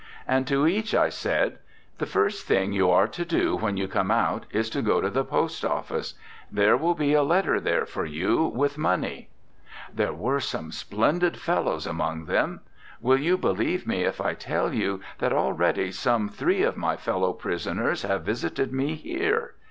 And 0.27 0.47
to 0.47 0.65
each 0.65 0.95
I 0.95 1.09
said: 1.09 1.59
The 1.99 2.07
first 2.07 2.47
thing 2.47 2.73
you 2.73 2.89
are 2.89 3.07
to 3.09 3.23
do 3.23 3.55
when 3.55 3.77
you 3.77 3.87
come 3.87 4.09
out 4.09 4.47
is 4.49 4.67
to 4.71 4.81
go 4.81 4.99
to 4.99 5.11
the 5.11 5.23
post 5.23 5.63
office; 5.63 6.15
there 6.51 6.75
will 6.75 6.95
be 6.95 7.13
a 7.13 7.21
letter 7.21 7.59
there 7.59 7.85
for 7.85 8.03
you 8.03 8.45
with 8.45 8.79
money.... 8.79 9.29
There 9.93 10.11
were 10.11 10.39
some 10.39 10.71
splendid 10.71 11.37
fellows 11.37 11.85
among 11.85 12.25
them. 12.25 12.61
Will 12.99 13.19
you 13.19 13.37
believe 13.37 13.85
me 13.85 14.03
if 14.03 14.19
I 14.19 14.33
tell 14.33 14.73
you 14.73 15.01
that 15.19 15.33
already 15.33 15.91
some 15.91 16.29
three 16.29 16.63
of 16.63 16.75
my 16.77 16.97
fellow 16.97 17.31
prisoners 17.31 18.01
have 18.01 18.23
visited 18.23 18.73
me 18.73 18.95
here? 18.95 19.53